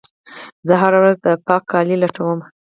[0.67, 2.39] زه هره ورځ د پاک کالي لټوم.